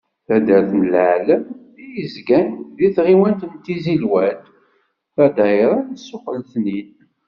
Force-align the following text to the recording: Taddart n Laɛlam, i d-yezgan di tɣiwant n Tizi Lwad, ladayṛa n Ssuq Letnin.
Taddart 0.25 0.71
n 0.81 0.83
Laɛlam, 0.93 1.43
i 1.81 1.85
d-yezgan 1.91 2.47
di 2.77 2.87
tɣiwant 2.95 3.41
n 3.51 3.53
Tizi 3.63 3.95
Lwad, 4.03 4.41
ladayṛa 5.17 5.77
n 5.83 5.93
Ssuq 6.01 6.25
Letnin. 6.39 6.89